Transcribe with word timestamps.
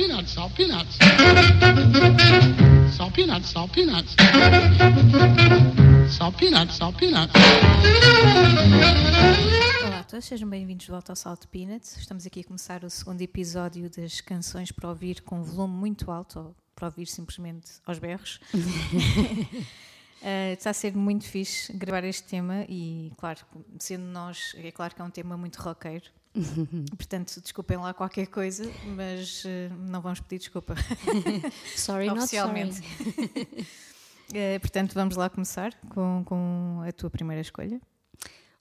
peanuts, 0.00 0.30
salt 0.32 0.54
peanuts. 0.54 0.96
Salt 2.96 3.12
peanuts, 3.12 3.50
salt 3.50 3.70
peanuts. 3.70 4.16
Salt 6.08 6.36
peanuts, 6.38 6.76
salt 6.76 6.96
peanuts. 6.96 7.34
Olá 9.84 9.98
a 9.98 10.04
todos, 10.04 10.24
sejam 10.24 10.48
bem-vindos 10.48 10.86
de 10.86 10.90
volta 10.90 11.12
ao 11.12 11.16
Salt 11.16 11.44
Peanuts. 11.48 11.98
Estamos 11.98 12.24
aqui 12.24 12.40
a 12.40 12.44
começar 12.44 12.82
o 12.82 12.88
segundo 12.88 13.20
episódio 13.20 13.90
das 13.90 14.22
canções 14.22 14.72
para 14.72 14.88
ouvir 14.88 15.20
com 15.20 15.42
volume 15.42 15.74
muito 15.74 16.10
alto 16.10 16.38
ou 16.38 16.56
para 16.74 16.86
ouvir 16.86 17.04
simplesmente 17.06 17.72
aos 17.84 17.98
berros. 17.98 18.40
Uh, 18.54 18.64
está 20.56 20.70
a 20.70 20.74
ser 20.74 20.96
muito 20.96 21.26
fixe 21.26 21.70
gravar 21.74 22.04
este 22.04 22.26
tema 22.26 22.64
e, 22.70 23.12
claro, 23.18 23.40
sendo 23.78 24.06
nós, 24.06 24.54
é 24.56 24.70
claro 24.70 24.94
que 24.94 25.02
é 25.02 25.04
um 25.04 25.10
tema 25.10 25.36
muito 25.36 25.60
roqueiro. 25.60 26.10
Portanto, 26.96 27.40
desculpem 27.40 27.76
lá 27.76 27.92
qualquer 27.92 28.26
coisa, 28.26 28.70
mas 28.96 29.44
uh, 29.44 29.74
não 29.88 30.00
vamos 30.00 30.20
pedir 30.20 30.38
desculpa. 30.38 30.74
sorry, 31.76 32.08
Oficialmente. 32.10 32.80
uh, 32.80 34.60
portanto, 34.60 34.94
vamos 34.94 35.16
lá 35.16 35.28
começar 35.28 35.74
com, 35.88 36.22
com 36.24 36.82
a 36.86 36.92
tua 36.92 37.10
primeira 37.10 37.40
escolha. 37.40 37.80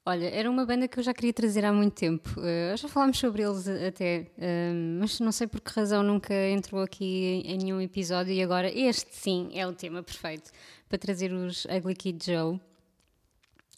Olha, 0.06 0.28
era 0.30 0.50
uma 0.50 0.66
banda 0.66 0.88
que 0.88 0.98
eu 0.98 1.04
já 1.04 1.14
queria 1.14 1.32
trazer 1.32 1.64
há 1.64 1.72
muito 1.72 1.94
tempo. 1.94 2.30
Uh, 2.40 2.76
já 2.76 2.88
falámos 2.88 3.20
sobre 3.20 3.44
eles 3.44 3.68
até, 3.68 4.32
uh, 4.38 5.00
mas 5.00 5.20
não 5.20 5.32
sei 5.32 5.46
por 5.46 5.62
que 5.62 5.72
razão 5.72 6.02
nunca 6.02 6.34
entrou 6.34 6.82
aqui 6.82 7.44
em, 7.46 7.52
em 7.52 7.58
nenhum 7.60 7.80
episódio 7.80 8.34
e 8.34 8.42
agora 8.42 8.72
este 8.76 9.16
sim 9.16 9.52
é 9.54 9.68
o 9.68 9.74
tema 9.74 10.02
perfeito 10.02 10.50
para 10.88 10.98
trazer 10.98 11.32
os 11.32 11.66
Ugly 11.66 11.96
Kid 11.96 12.26
Joe. 12.26 12.60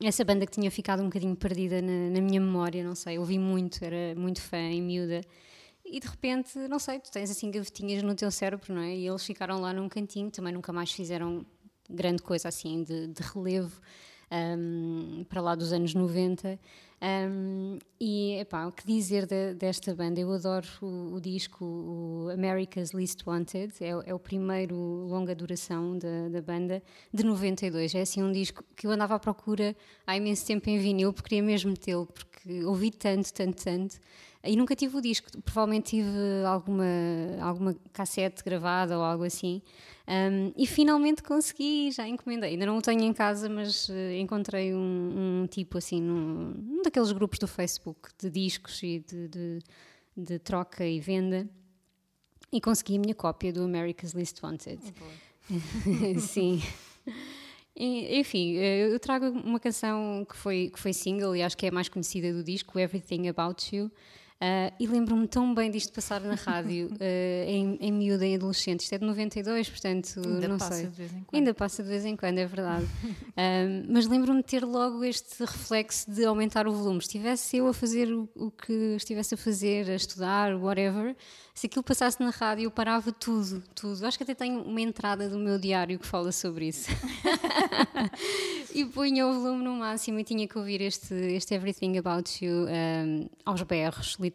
Essa 0.03 0.23
banda 0.23 0.45
que 0.45 0.51
tinha 0.51 0.71
ficado 0.71 1.01
um 1.01 1.05
bocadinho 1.05 1.35
perdida 1.35 1.81
na, 1.81 2.09
na 2.09 2.21
minha 2.21 2.41
memória, 2.41 2.83
não 2.83 2.95
sei, 2.95 3.19
ouvi 3.19 3.37
muito, 3.37 3.83
era 3.83 4.19
muito 4.19 4.41
fã 4.41 4.57
em 4.57 4.81
miúda. 4.81 5.21
E 5.85 5.99
de 5.99 6.07
repente, 6.07 6.57
não 6.69 6.79
sei, 6.79 6.99
tu 6.99 7.11
tens 7.11 7.29
assim 7.29 7.51
gavetinhas 7.51 8.01
no 8.01 8.15
teu 8.15 8.31
cérebro, 8.31 8.73
não 8.73 8.81
é? 8.81 8.95
E 8.95 9.07
eles 9.07 9.23
ficaram 9.23 9.59
lá 9.59 9.73
num 9.73 9.87
cantinho, 9.89 10.31
também 10.31 10.53
nunca 10.53 10.71
mais 10.73 10.91
fizeram 10.91 11.45
grande 11.89 12.21
coisa 12.21 12.47
assim 12.47 12.83
de, 12.83 13.07
de 13.07 13.21
relevo 13.21 13.79
um, 14.31 15.23
para 15.25 15.41
lá 15.41 15.55
dos 15.55 15.73
anos 15.73 15.93
90. 15.93 16.59
Um, 17.03 17.79
e 17.99 18.35
epá, 18.39 18.67
o 18.67 18.71
que 18.71 18.85
dizer 18.85 19.25
de, 19.25 19.55
desta 19.55 19.95
banda? 19.95 20.19
Eu 20.19 20.31
adoro 20.31 20.67
o, 20.83 21.15
o 21.15 21.19
disco 21.19 21.65
o 21.65 22.29
America's 22.31 22.91
Least 22.91 23.23
Wanted, 23.25 23.73
é, 23.81 23.89
é, 23.89 24.13
o 24.13 24.19
primeiro 24.19 24.75
longa 24.75 25.33
duração 25.33 25.97
da, 25.97 26.29
da, 26.29 26.41
banda, 26.43 26.83
de 27.11 27.23
92. 27.23 27.95
É 27.95 28.01
assim 28.01 28.21
um 28.21 28.31
disco 28.31 28.63
que 28.75 28.85
eu 28.85 28.91
andava 28.91 29.15
à 29.15 29.19
procura 29.19 29.75
há 30.05 30.15
imenso 30.15 30.45
tempo 30.45 30.69
em 30.69 30.77
vinil, 30.77 31.11
porque 31.11 31.29
queria 31.29 31.43
mesmo 31.43 31.75
tê-lo, 31.75 32.05
porque 32.05 32.63
ouvi 32.65 32.91
tanto, 32.91 33.33
tanto, 33.33 33.63
tanto. 33.63 33.99
E 34.43 34.55
nunca 34.55 34.75
tive 34.75 34.97
o 34.97 35.01
disco, 35.01 35.29
provavelmente 35.41 35.97
tive 35.97 36.45
alguma, 36.45 36.85
alguma 37.41 37.75
cassete 37.91 38.43
gravada 38.43 38.95
ou 38.95 39.03
algo 39.03 39.23
assim. 39.23 39.61
Um, 40.11 40.51
e 40.57 40.67
finalmente 40.67 41.23
consegui, 41.23 41.89
já 41.89 42.05
encomendei. 42.05 42.49
Ainda 42.49 42.65
não 42.65 42.77
o 42.77 42.81
tenho 42.81 43.01
em 43.01 43.13
casa, 43.13 43.47
mas 43.47 43.87
uh, 43.87 44.11
encontrei 44.19 44.75
um, 44.75 45.43
um, 45.43 45.47
tipo 45.47 45.77
assim, 45.77 46.01
num, 46.01 46.53
num, 46.53 46.81
daqueles 46.81 47.13
grupos 47.13 47.39
do 47.39 47.47
Facebook 47.47 48.09
de 48.19 48.29
discos 48.29 48.83
e 48.83 48.99
de, 48.99 49.29
de, 49.29 49.59
de, 50.17 50.39
troca 50.39 50.85
e 50.85 50.99
venda. 50.99 51.49
E 52.51 52.59
consegui 52.59 52.97
a 52.97 52.99
minha 52.99 53.15
cópia 53.15 53.53
do 53.53 53.63
America's 53.63 54.13
Least 54.13 54.43
Wanted. 54.43 54.81
Oh, 55.49 56.19
Sim. 56.19 56.61
Enfim, 57.73 58.57
eh, 58.57 58.93
eu 58.93 58.99
trago 58.99 59.27
uma 59.27 59.61
canção 59.61 60.25
que 60.29 60.35
foi, 60.35 60.69
que 60.73 60.77
foi 60.77 60.91
single 60.91 61.33
e 61.37 61.41
acho 61.41 61.57
que 61.57 61.65
é 61.65 61.69
a 61.69 61.71
mais 61.71 61.87
conhecida 61.87 62.33
do 62.33 62.43
disco, 62.43 62.77
Everything 62.77 63.29
About 63.29 63.73
You. 63.73 63.89
Uh, 64.41 64.73
e 64.79 64.87
lembro-me 64.87 65.27
tão 65.27 65.53
bem 65.53 65.69
disto 65.69 65.93
passar 65.93 66.19
na 66.19 66.33
rádio 66.33 66.87
uh, 66.87 66.97
em, 67.45 67.77
em 67.79 67.91
miúda, 67.91 68.25
em 68.25 68.35
adolescente. 68.35 68.79
Isto 68.79 68.95
é 68.95 68.97
de 68.97 69.05
92, 69.05 69.69
portanto, 69.69 70.19
Ainda 70.25 70.47
não 70.47 70.57
passa 70.57 70.73
sei. 70.73 70.87
De 70.87 70.95
vez 70.95 71.11
em 71.11 71.23
quando. 71.23 71.35
Ainda 71.35 71.53
passa 71.53 71.83
de 71.83 71.89
vez 71.89 72.05
em 72.05 72.15
quando, 72.15 72.37
é 72.39 72.47
verdade. 72.47 72.85
uh, 72.85 73.85
mas 73.87 74.07
lembro-me 74.07 74.41
de 74.41 74.47
ter 74.47 74.65
logo 74.65 75.03
este 75.03 75.41
reflexo 75.41 76.09
de 76.09 76.25
aumentar 76.25 76.67
o 76.67 76.73
volume. 76.73 76.97
Estivesse 76.97 77.57
eu 77.57 77.67
a 77.67 77.73
fazer 77.73 78.11
o, 78.11 78.27
o, 78.35 78.49
que 78.49 78.73
estivesse 78.95 79.35
a 79.35 79.37
fazer, 79.37 79.87
a 79.91 79.95
estudar, 79.95 80.55
whatever, 80.55 81.15
se 81.53 81.67
aquilo 81.67 81.83
passasse 81.83 82.19
na 82.19 82.31
rádio, 82.31 82.63
eu 82.63 82.71
parava 82.71 83.11
tudo, 83.11 83.61
tudo. 83.75 84.03
Acho 84.07 84.17
que 84.17 84.23
até 84.23 84.33
tenho 84.33 84.63
uma 84.63 84.81
entrada 84.81 85.29
do 85.29 85.37
meu 85.37 85.59
diário 85.59 85.99
que 85.99 86.07
fala 86.07 86.31
sobre 86.31 86.69
isso. 86.69 86.89
e 88.73 88.85
punha 88.85 89.27
o 89.27 89.33
volume 89.33 89.63
no 89.63 89.75
máximo 89.75 90.17
e 90.17 90.23
tinha 90.23 90.47
que 90.47 90.57
ouvir 90.57 90.81
este, 90.81 91.13
este 91.13 91.53
Everything 91.53 91.97
About 91.97 92.43
You 92.43 92.65
um, 92.65 93.29
aos 93.45 93.61
berros, 93.61 94.17
literalmente. 94.19 94.30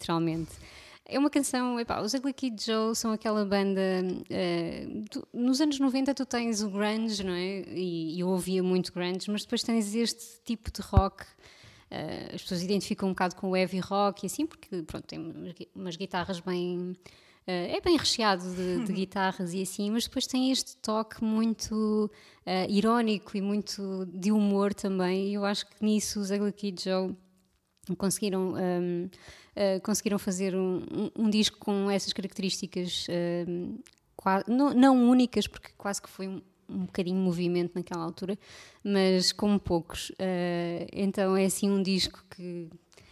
É 1.08 1.20
uma 1.20 1.30
canção, 1.30 1.78
epá, 1.78 2.00
os 2.00 2.14
Ugly 2.14 2.32
Kid 2.32 2.64
Joe 2.64 2.94
são 2.96 3.12
aquela 3.12 3.44
banda. 3.44 3.80
Uh, 4.02 5.04
tu, 5.08 5.26
nos 5.32 5.60
anos 5.60 5.78
90 5.78 6.12
tu 6.12 6.26
tens 6.26 6.62
o 6.62 6.68
grunge, 6.68 7.22
não 7.22 7.32
é? 7.32 7.62
E, 7.68 8.18
eu 8.18 8.28
ouvia 8.28 8.60
muito 8.60 8.92
grunge, 8.92 9.30
mas 9.30 9.42
depois 9.42 9.62
tens 9.62 9.94
este 9.94 10.40
tipo 10.44 10.68
de 10.72 10.82
rock. 10.82 11.22
Uh, 11.92 12.34
as 12.34 12.42
pessoas 12.42 12.60
identificam 12.60 13.08
um 13.08 13.12
bocado 13.12 13.36
com 13.36 13.50
o 13.50 13.56
heavy 13.56 13.78
rock 13.78 14.24
e 14.24 14.26
assim, 14.26 14.46
porque 14.46 14.82
pronto, 14.82 15.06
tem 15.06 15.54
umas 15.76 15.94
guitarras 15.94 16.40
bem. 16.40 16.96
Uh, 17.46 17.76
é 17.76 17.80
bem 17.80 17.96
recheado 17.96 18.42
de, 18.56 18.84
de, 18.86 18.90
guitarras 18.92 19.54
e 19.54 19.62
assim, 19.62 19.92
mas 19.92 20.08
depois 20.08 20.26
tem 20.26 20.50
este 20.50 20.76
toque 20.78 21.22
muito 21.22 22.10
irónico 22.68 23.36
e 23.36 23.40
muito 23.40 24.06
de 24.06 24.32
humor 24.32 24.74
também. 24.74 25.28
E 25.28 25.34
eu 25.34 25.44
acho 25.44 25.64
que 25.66 25.84
nisso 25.84 26.18
os 26.18 26.32
Ugly 26.32 26.52
Kid 26.52 26.82
Joe 26.82 27.16
conseguiram, 27.94 28.54
um, 28.54 29.04
uh, 29.04 29.80
conseguiram 29.82 30.18
fazer 30.18 30.54
um, 30.54 30.82
um, 30.90 31.24
um, 31.24 31.30
disco 31.30 31.58
com 31.58 31.90
essas 31.90 32.12
características 32.12 33.06
quase, 34.16 34.44
não, 34.48 34.74
não, 34.74 35.08
únicas, 35.08 35.46
porque 35.46 35.70
quase 35.76 36.02
que 36.02 36.08
foi 36.08 36.26
um, 36.26 36.40
um 36.68 36.86
bocadinho 36.86 37.16
movimento 37.16 37.72
naquela 37.74 38.02
altura, 38.02 38.38
mas 38.82 39.32
com 39.32 39.58
poucos. 39.58 40.10
então 40.92 41.36
é 41.36 41.44
assim 41.44 41.70
um 41.70 41.82
disco 41.82 42.24
que 42.30 42.68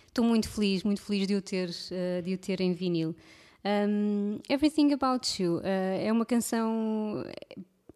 estou 0.09 0.25
muito 0.25 0.49
feliz, 0.49 0.83
muito 0.83 1.03
feliz 1.03 1.27
de 1.27 1.35
o 1.35 1.43
ter, 1.43 1.71
de 2.25 2.35
o 2.35 2.39
ter 2.39 2.61
em 2.61 2.73
vinil. 2.73 3.15
Um, 3.65 4.41
Everything 4.49 4.93
About 4.93 5.43
You 5.43 5.57
uh, 5.57 5.63
é 5.65 6.13
uma 6.13 6.27
canção. 6.27 7.25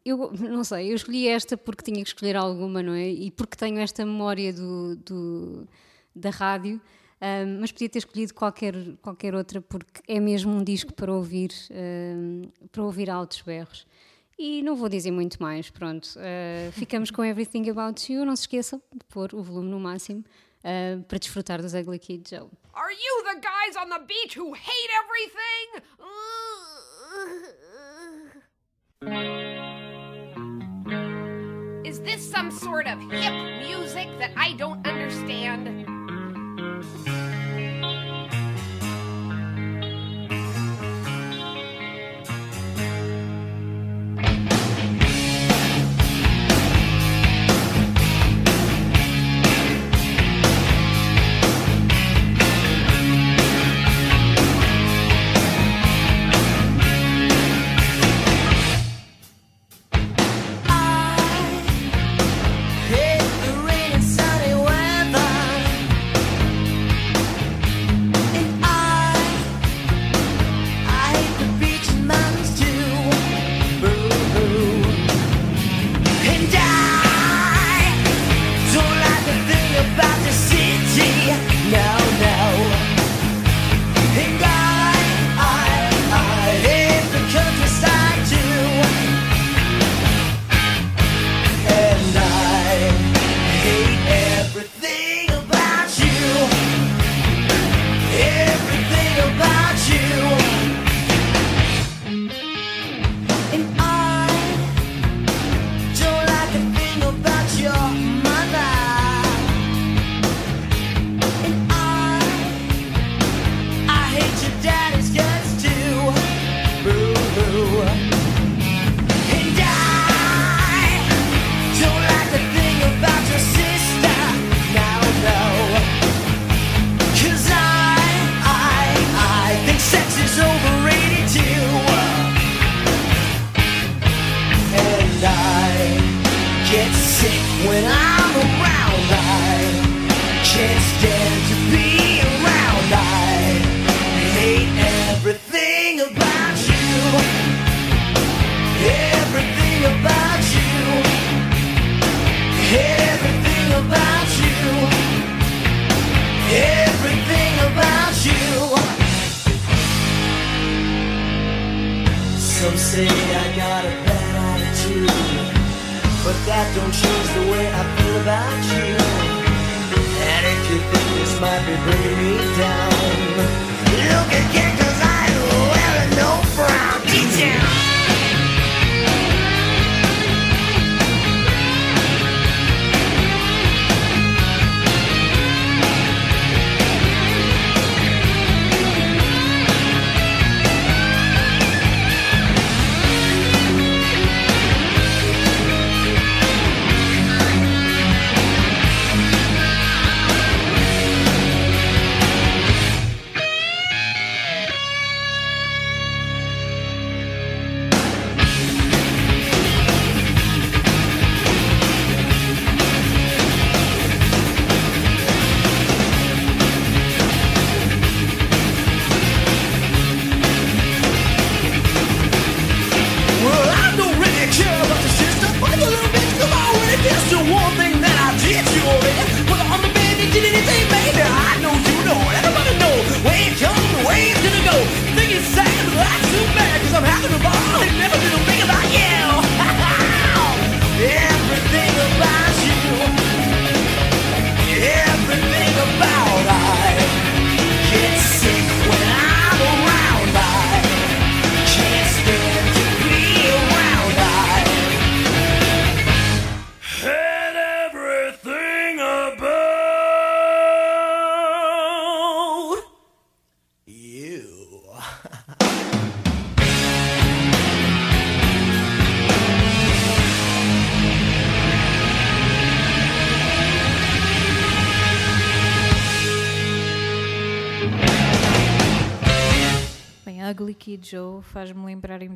Eu 0.05 0.33
não 0.51 0.65
sei, 0.65 0.91
eu 0.91 0.95
escolhi 0.95 1.29
esta 1.29 1.57
porque 1.57 1.85
tinha 1.85 2.03
que 2.03 2.09
escolher 2.09 2.37
alguma, 2.37 2.83
não 2.83 2.95
é? 2.95 3.09
E 3.09 3.31
porque 3.31 3.57
tenho 3.57 3.79
esta 3.79 4.05
memória 4.05 4.53
do, 4.53 4.97
do 4.97 5.69
da 6.15 6.31
rádio, 6.31 6.81
um, 7.21 7.61
mas 7.61 7.73
podia 7.73 7.89
ter 7.89 7.99
escolhido 7.99 8.33
qualquer, 8.33 8.75
qualquer 9.03 9.35
outra 9.35 9.61
porque 9.61 10.01
é 10.07 10.21
mesmo 10.21 10.53
um 10.53 10.63
disco 10.63 10.93
para 10.93 11.13
ouvir, 11.13 11.51
um, 11.71 12.51
para 12.71 12.83
ouvir 12.83 13.11
altos 13.11 13.43
berros. 13.43 13.87
E 14.39 14.63
não 14.63 14.77
vou 14.77 14.89
dizer 14.89 15.11
muito 15.11 15.43
mais, 15.43 15.69
pronto. 15.69 16.07
Uh, 16.17 16.71
ficamos 16.71 17.11
com 17.11 17.25
Everything 17.25 17.69
About 17.71 18.13
You. 18.13 18.25
Não 18.25 18.37
se 18.37 18.43
esqueçam 18.43 18.81
de 18.93 19.05
pôr 19.09 19.35
o 19.35 19.43
volume 19.43 19.69
no 19.69 19.81
máximo 19.81 20.25
uh, 20.61 21.03
para 21.05 21.19
desfrutar 21.19 21.61
dos 21.61 21.75
Ugly 21.75 21.99
Kid 21.99 22.31
Joe. 22.31 22.49
Are 22.73 22.93
you 22.93 23.25
the 23.25 23.41
guys 23.41 23.77
on 23.77 23.91
the 23.91 23.99
beach 24.07 24.39
who 24.39 24.55
hate 24.55 24.91
everything? 25.03 25.83
Is 31.85 31.99
this 32.01 32.23
some 32.23 32.53
sort 32.53 32.87
of 32.87 33.01
hip 33.11 33.33
music 33.67 34.09
that 34.21 34.31
I 34.37 34.53
don't 34.53 34.87
understand? 34.87 35.88
I 36.79 37.11
hate 37.11 37.28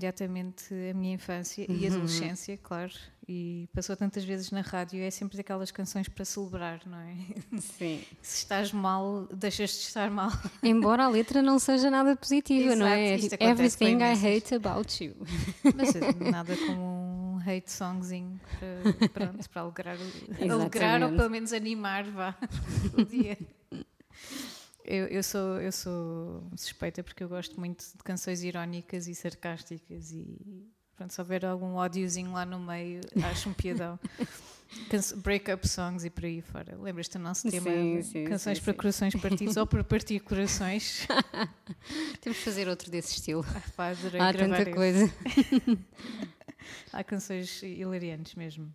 imediatamente 0.02 0.74
a 0.90 0.94
minha 0.94 1.14
infância 1.14 1.64
e 1.68 1.86
adolescência, 1.86 2.58
claro. 2.60 2.92
E 3.28 3.68
passou 3.72 3.96
tantas 3.96 4.24
vezes 4.24 4.50
na 4.50 4.62
rádio, 4.62 5.00
é 5.00 5.08
sempre 5.08 5.36
daquelas 5.36 5.70
canções 5.70 6.08
para 6.08 6.24
celebrar, 6.24 6.80
não 6.84 6.98
é? 6.98 7.14
Sim. 7.78 8.02
Se 8.20 8.38
estás 8.38 8.72
mal, 8.72 9.28
deixas 9.32 9.70
de 9.70 9.76
estar 9.76 10.10
mal. 10.10 10.30
Embora 10.62 11.04
a 11.04 11.08
letra 11.08 11.40
não 11.40 11.58
seja 11.58 11.88
nada 11.88 12.16
positiva, 12.16 12.74
não 12.74 12.86
é? 12.86 13.14
Exato, 13.14 13.24
isto 13.24 13.34
acontece 13.34 13.78
com 13.78 13.84
Everything 13.84 14.02
I 14.02 14.36
hate 14.36 14.54
about 14.54 15.04
you. 15.04 15.14
Mas 15.76 15.94
eh, 15.94 16.30
nada 16.30 16.56
como 16.56 16.82
um 16.82 17.38
hate 17.38 17.70
songzinho 17.70 18.40
para, 18.58 19.08
pronto, 19.08 19.50
para 19.50 19.62
alegrar, 19.62 19.96
alegrar 20.50 21.02
ou 21.04 21.16
pelo 21.16 21.30
menos 21.30 21.52
animar 21.52 22.04
vá, 22.04 22.36
o 22.98 23.04
dia. 23.04 23.38
Eu, 24.84 25.06
eu, 25.06 25.22
sou, 25.22 25.60
eu 25.60 25.70
sou 25.70 26.42
suspeita 26.56 27.02
porque 27.02 27.22
eu 27.22 27.28
gosto 27.28 27.58
muito 27.58 27.84
de 27.84 28.02
canções 28.02 28.42
irónicas 28.42 29.06
e 29.06 29.14
sarcásticas 29.14 30.10
e 30.10 30.66
pronto, 30.96 31.12
se 31.12 31.20
houver 31.20 31.44
algum 31.44 31.74
ódiozinho 31.74 32.32
lá 32.32 32.44
no 32.44 32.58
meio, 32.58 33.00
acho 33.30 33.48
um 33.48 33.52
piadão. 33.52 33.98
Break-up 35.22 35.68
songs 35.68 36.04
e 36.04 36.10
por 36.10 36.24
aí 36.24 36.40
fora. 36.40 36.76
Lembras-te 36.80 37.18
do 37.18 37.24
nosso 37.24 37.50
tema? 37.50 37.70
Sim, 37.70 38.02
sim, 38.02 38.24
canções 38.24 38.58
sim, 38.58 38.64
para 38.64 38.74
corações 38.74 39.14
partidos 39.14 39.56
ou 39.56 39.66
para 39.66 39.84
partir 39.84 40.18
corações. 40.20 41.06
Temos 42.20 42.38
de 42.38 42.44
fazer 42.44 42.68
outro 42.68 42.90
desse 42.90 43.12
estilo. 43.12 43.44
Ah, 43.54 43.62
pá, 43.76 43.90
Há 43.90 44.32
tanta 44.32 44.62
esse. 44.62 44.70
coisa. 44.70 45.12
Há 46.92 47.04
canções 47.04 47.62
hilariantes 47.62 48.34
mesmo. 48.34 48.72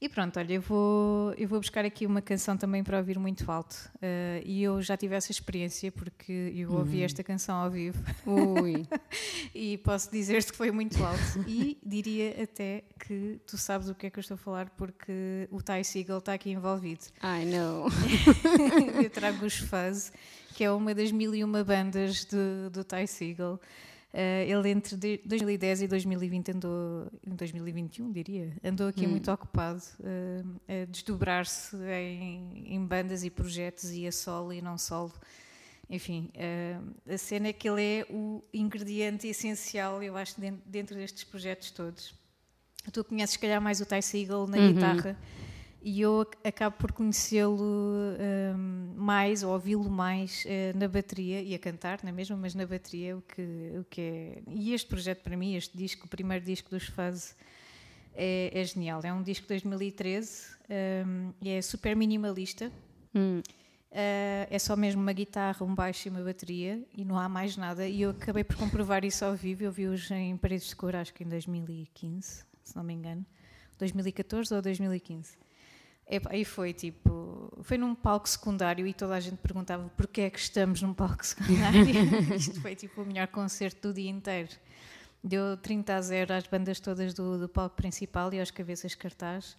E 0.00 0.08
pronto, 0.08 0.38
olha, 0.38 0.54
eu 0.54 0.62
vou, 0.62 1.34
eu 1.34 1.46
vou 1.46 1.60
buscar 1.60 1.84
aqui 1.84 2.06
uma 2.06 2.22
canção 2.22 2.56
também 2.56 2.82
para 2.82 2.96
ouvir 2.96 3.18
muito 3.18 3.50
alto. 3.52 3.76
Eh, 4.00 4.42
e 4.46 4.62
eu 4.62 4.80
já 4.80 4.96
tive 4.96 5.14
essa 5.14 5.30
experiência 5.30 5.92
porque 5.92 6.32
eu 6.56 6.72
ouvi 6.72 7.02
esta 7.02 7.22
canção 7.22 7.54
ao 7.54 7.70
vivo 7.70 8.02
Ui. 8.24 8.86
e 9.54 9.76
posso 9.78 10.10
dizer-te 10.10 10.52
que 10.52 10.56
foi 10.56 10.70
muito 10.70 11.04
alto. 11.04 11.44
E 11.46 11.76
diria 11.84 12.42
até 12.42 12.82
que 12.98 13.38
tu 13.46 13.58
sabes 13.58 13.90
o 13.90 13.94
que 13.94 14.06
é 14.06 14.10
que 14.10 14.18
eu 14.18 14.22
estou 14.22 14.36
a 14.36 14.38
falar 14.38 14.70
porque 14.70 15.46
o 15.50 15.60
Ty 15.62 15.84
Seagal 15.84 16.18
está 16.18 16.32
aqui 16.32 16.50
envolvido. 16.50 17.04
I 17.22 17.44
know. 17.44 17.88
eu 19.04 19.10
trago 19.10 19.44
os 19.44 19.58
Fuzz, 19.58 20.12
que 20.54 20.64
é 20.64 20.72
uma 20.72 20.94
das 20.94 21.12
mil 21.12 21.34
e 21.34 21.44
uma 21.44 21.62
bandas 21.62 22.24
de, 22.24 22.70
do 22.72 22.82
Ty 22.84 23.06
Seagal. 23.06 23.60
Eh, 24.12 24.46
ele 24.48 24.70
entre 24.70 24.96
de- 24.96 25.20
2010 25.24 25.82
e 25.82 25.86
2020 25.86 26.50
andou, 26.50 27.06
em 27.24 27.34
2021 27.34 28.10
diria, 28.10 28.52
andou 28.64 28.88
aqui 28.88 29.06
muito 29.06 29.30
ocupado 29.30 29.82
eh, 30.02 30.82
a 30.82 30.84
desdobrar-se 30.86 31.76
em, 31.76 32.74
em 32.74 32.84
bandas 32.84 33.22
e 33.22 33.30
projetos 33.30 33.92
e 33.92 34.06
a 34.06 34.12
solo 34.12 34.52
e 34.52 34.60
não 34.60 34.76
solo. 34.76 35.12
Enfim, 35.88 36.28
eh, 36.34 36.76
a 37.08 37.18
cena 37.18 37.48
é 37.48 37.52
que 37.52 37.68
ele 37.68 37.82
é 37.82 38.06
o 38.10 38.42
ingrediente 38.52 39.28
essencial, 39.28 40.02
eu 40.02 40.16
acho, 40.16 40.34
dentro, 40.66 40.96
destes 40.96 41.22
projetos 41.24 41.70
todos. 41.70 42.12
Tu 42.92 43.04
conheces, 43.04 43.34
se 43.34 43.38
calhar, 43.38 43.60
mais 43.60 43.80
o 43.80 43.86
Ty 43.86 44.00
Seagal 44.02 44.46
na 44.48 44.56
guitarra 44.72 45.16
e 45.82 46.00
eu 46.00 46.20
ac- 46.22 46.36
acabo 46.44 46.76
por 46.76 46.92
conhecê-lo 46.92 47.58
hum, 47.62 48.92
mais 48.96 49.42
ou 49.42 49.52
ouvi-lo 49.52 49.88
mais 49.90 50.44
eh, 50.46 50.72
na 50.74 50.86
bateria 50.86 51.40
e 51.42 51.54
a 51.54 51.58
cantar, 51.58 52.00
não 52.02 52.10
é 52.10 52.12
mesmo? 52.12 52.36
Mas 52.36 52.54
na 52.54 52.66
bateria, 52.66 53.16
o 53.16 53.22
que, 53.22 53.42
o 53.80 53.84
que 53.88 54.00
é. 54.00 54.42
E 54.48 54.74
este 54.74 54.88
projeto, 54.88 55.22
para 55.22 55.36
mim, 55.36 55.54
este 55.56 55.76
disco, 55.76 56.06
o 56.06 56.08
primeiro 56.08 56.44
disco 56.44 56.68
dos 56.70 56.86
Fuzz, 56.86 57.34
é, 58.14 58.50
é 58.52 58.64
genial. 58.64 59.00
É 59.02 59.12
um 59.12 59.22
disco 59.22 59.42
de 59.44 59.48
2013 59.48 60.46
hum, 61.06 61.32
e 61.40 61.48
é 61.50 61.62
super 61.62 61.96
minimalista. 61.96 62.70
Uh, 63.92 64.46
é 64.48 64.58
só 64.60 64.76
mesmo 64.76 65.02
uma 65.02 65.12
guitarra, 65.12 65.64
um 65.66 65.74
baixo 65.74 66.06
e 66.06 66.10
uma 66.10 66.22
bateria 66.22 66.80
e 66.96 67.04
não 67.04 67.18
há 67.18 67.28
mais 67.28 67.56
nada. 67.56 67.88
E 67.88 68.02
eu 68.02 68.10
acabei 68.10 68.44
por 68.44 68.54
comprovar 68.56 69.04
isso 69.04 69.24
ao 69.24 69.34
vivo. 69.34 69.64
Eu 69.64 69.72
vi-os 69.72 70.08
em 70.12 70.36
Paredes 70.36 70.68
de 70.68 70.76
Cor, 70.76 70.94
acho 70.94 71.12
que 71.12 71.24
em 71.24 71.28
2015, 71.28 72.44
se 72.62 72.76
não 72.76 72.84
me 72.84 72.92
engano. 72.94 73.24
2014 73.78 74.54
ou 74.54 74.62
2015. 74.62 75.36
E 76.10 76.44
foi 76.44 76.72
tipo, 76.72 77.52
foi 77.62 77.78
num 77.78 77.94
palco 77.94 78.28
secundário 78.28 78.84
e 78.84 78.92
toda 78.92 79.14
a 79.14 79.20
gente 79.20 79.36
perguntava 79.36 79.88
porquê 79.96 80.22
é 80.22 80.30
que 80.30 80.40
estamos 80.40 80.82
num 80.82 80.92
palco 80.92 81.24
secundário. 81.24 81.84
Isto 82.34 82.60
foi 82.60 82.74
tipo 82.74 83.02
o 83.02 83.06
melhor 83.06 83.28
concerto 83.28 83.88
do 83.88 83.94
dia 83.94 84.10
inteiro. 84.10 84.50
Deu 85.22 85.56
30 85.56 85.94
a 85.94 86.00
0 86.00 86.34
às 86.34 86.46
bandas 86.46 86.80
todas 86.80 87.14
do, 87.14 87.38
do 87.38 87.48
palco 87.48 87.76
principal 87.76 88.32
e 88.34 88.40
aos 88.40 88.50
cabeças 88.50 88.94
cartaz. 88.96 89.56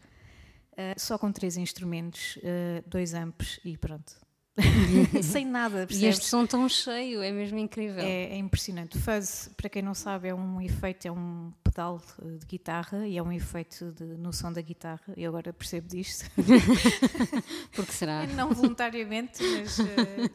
Uh, 0.74 0.98
só 0.98 1.17
com 1.17 1.31
três 1.31 1.55
instrumentos, 1.55 2.38
uh, 2.38 2.84
dois 2.86 3.13
amps 3.13 3.60
e 3.63 3.77
pronto. 3.77 4.13
Sem 5.24 5.46
nada, 5.46 5.84
E 5.84 5.88
percebes? 5.88 6.17
este 6.17 6.25
som 6.27 6.46
tão 6.46 6.67
cheio, 6.67 7.22
é 7.22 7.31
mesmo 7.31 7.58
incrível. 7.58 8.03
É, 8.03 8.34
é 8.34 8.38
impressionante. 8.38 8.98
Fuzz, 9.00 9.50
para 9.55 9.70
quem 9.70 9.81
não 9.81 9.93
sabe, 9.93 10.27
é 10.27 10.36
um 10.36 10.62
efeito, 10.62 11.08
é 11.08 11.12
um 11.12 11.51
pedal 11.63 12.01
eh, 12.22 12.38
de 12.38 12.46
guitarra 12.46 13.08
e 13.08 13.17
é 13.17 13.24
um 13.24 13.31
efeito 13.31 13.91
de, 13.91 14.03
no 14.03 14.34
som 14.34 14.51
da 14.51 14.62
guitarra. 14.62 15.13
Eu 15.15 15.29
agora 15.29 15.53
percebo 15.53 15.88
disto. 15.88 16.29
Porque 17.74 17.91
será? 17.91 18.27
não 18.27 18.51
voluntariamente, 18.53 19.41
mas 19.43 19.79
eh, 19.79 20.29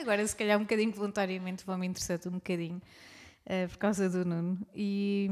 agora 0.00 0.26
se 0.26 0.34
calhar 0.34 0.58
um 0.58 0.62
bocadinho 0.62 0.92
voluntariamente 0.92 1.64
vou-me 1.66 1.86
interessar 1.86 2.18
um 2.26 2.32
bocadinho 2.32 2.80
eh, 3.46 3.66
por 3.66 3.76
causa 3.78 4.08
do 4.08 4.24
Nuno. 4.24 4.58
E, 4.74 5.28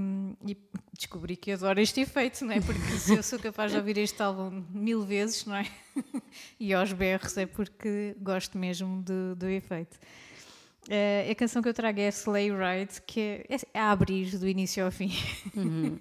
e 0.46 0.56
descobri 0.96 1.36
que 1.36 1.52
adoro 1.52 1.80
este 1.80 2.00
efeito, 2.00 2.44
não 2.44 2.52
é? 2.52 2.60
Porque 2.60 2.80
se 2.98 3.14
eu 3.14 3.22
sou 3.22 3.38
capaz 3.38 3.72
de 3.72 3.78
ouvir 3.78 3.98
este 3.98 4.20
álbum 4.22 4.64
mil 4.70 5.02
vezes, 5.04 5.44
não 5.46 5.56
é? 5.56 5.66
e 6.58 6.72
aos 6.74 6.92
berros 6.92 7.36
é 7.36 7.46
porque 7.46 8.16
gosto 8.20 8.56
mesmo 8.58 9.02
do, 9.02 9.34
do 9.36 9.48
efeito. 9.48 9.98
Eh, 10.90 11.28
a 11.30 11.34
canção 11.34 11.60
que 11.62 11.68
eu 11.68 11.74
trago 11.74 12.00
é 12.00 12.08
Sleigh 12.08 12.50
Ride, 12.50 13.02
que 13.06 13.20
é, 13.20 13.46
é 13.74 13.78
a 13.80 13.90
abrir 13.90 14.38
do 14.38 14.48
início 14.48 14.84
ao 14.84 14.90
fim. 14.90 15.10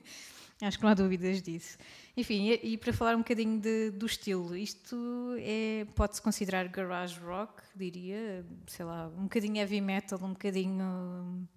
Acho 0.61 0.77
que 0.77 0.83
não 0.83 0.89
há 0.89 0.93
dúvidas 0.95 1.39
disso. 1.41 1.77
Enfim, 2.15 2.49
e, 2.49 2.73
e 2.73 2.77
para 2.77 2.91
falar 2.91 3.13
um 3.15 3.19
bocadinho 3.19 3.59
de- 3.59 3.91
do 3.91 4.07
estilo, 4.07 4.55
isto 4.57 5.35
é, 5.39 5.85
pode-se 5.93 6.19
considerar 6.19 6.67
garage 6.67 7.19
rock, 7.19 7.61
diria, 7.75 8.43
sei 8.65 8.83
lá, 8.85 9.07
um 9.15 9.23
bocadinho 9.23 9.57
heavy 9.57 9.79
metal, 9.81 10.17
um 10.23 10.29
bocadinho, 10.29 11.47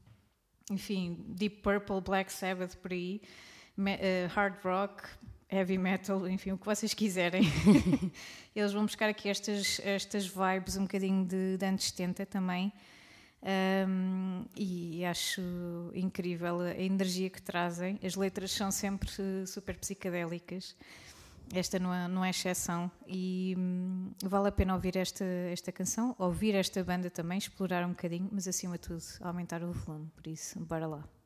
enfim, 0.71 1.17
Deep 1.29 1.57
Purple, 1.63 2.01
Black 2.01 2.33
Sabbath, 2.33 2.77
por 2.77 2.93
aí, 2.93 3.21
me- 3.77 3.99
eh, 4.01 4.29
hard 4.35 4.57
rock, 4.65 5.03
heavy 5.51 5.77
metal, 5.77 6.29
enfim, 6.29 6.53
o 6.53 6.59
que 6.59 6.65
vocês 6.65 6.95
quiserem. 6.95 7.43
Eles 8.55 8.73
vão 8.73 8.83
buscar 8.85 9.09
aqui 9.09 9.29
estas, 9.29 9.81
estas 9.85 10.27
vibes 10.27 10.77
um 10.77 10.83
bocadinho 10.83 11.25
de, 11.25 11.57
de 11.57 11.67
anos 11.67 11.85
70 11.85 12.25
também. 12.27 12.73
Um, 13.43 14.45
e 14.55 15.03
acho 15.07 15.41
incrível 15.95 16.61
a 16.61 16.75
energia 16.75 17.31
que 17.31 17.41
trazem. 17.41 17.99
As 18.03 18.15
letras 18.15 18.51
são 18.51 18.71
sempre 18.71 19.09
eh, 19.19 19.47
super 19.47 19.77
psicadélicas. 19.79 20.77
Esta 21.53 21.79
não 21.79 21.93
é, 21.93 22.09
não 22.09 22.25
é 22.25 22.31
exceção. 22.31 22.91
E 23.07 23.55
hum, 23.59 24.13
vale 24.23 24.49
a 24.49 24.53
pena 24.53 24.75
ouvir 24.75 24.97
esta, 24.97 25.25
esta 25.25 25.73
canção, 25.73 26.15
ouvir 26.19 26.55
esta 26.55 26.83
banda 26.85 27.11
também, 27.11 27.39
explorar 27.39 27.85
um 27.85 27.91
bocadinho, 27.91 28.29
mas 28.31 28.47
acima 28.47 28.75
de 28.75 28.89
tudo, 28.89 29.03
aumentar 29.21 29.63
o 29.63 29.73
volume. 29.73 30.11
Por 30.15 30.27
isso, 30.27 30.59
bora 30.61 30.87
lá. 30.87 31.20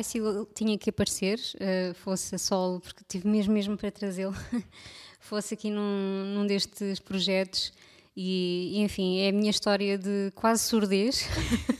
Bem, 0.00 0.02
o 0.02 0.02
Ty 0.02 0.04
Segall 0.04 0.46
tinha 0.54 0.78
que 0.78 0.90
aparecer, 0.90 1.38
eh, 1.58 1.92
fosse 1.94 2.34
a 2.34 2.38
solo, 2.38 2.80
porque 2.80 3.02
tive 3.06 3.28
mesmo, 3.28 3.52
mesmo 3.52 3.76
para 3.76 3.90
trazê-lo, 3.90 4.34
fosse 5.20 5.52
aqui 5.54 5.70
num, 5.70 6.34
num 6.34 6.46
destes 6.46 6.98
projetos. 6.98 7.72
E, 8.16 8.80
enfim, 8.82 9.18
é 9.20 9.28
a 9.28 9.32
minha 9.32 9.50
história 9.50 9.96
de 9.98 10.32
quase 10.34 10.62
surdez. 10.64 11.26